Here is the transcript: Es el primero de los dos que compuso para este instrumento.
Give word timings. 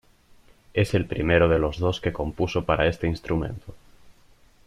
Es 0.73 0.95
el 0.95 1.05
primero 1.05 1.47
de 1.47 1.59
los 1.59 1.77
dos 1.77 2.01
que 2.01 2.11
compuso 2.11 2.65
para 2.65 2.87
este 2.87 3.05
instrumento. 3.05 3.75